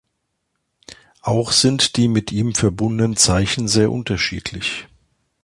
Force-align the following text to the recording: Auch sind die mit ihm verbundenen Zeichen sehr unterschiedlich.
Auch 1.21 1.51
sind 1.51 1.95
die 1.95 2.07
mit 2.07 2.31
ihm 2.31 2.55
verbundenen 2.55 3.15
Zeichen 3.17 3.67
sehr 3.67 3.91
unterschiedlich. 3.91 4.87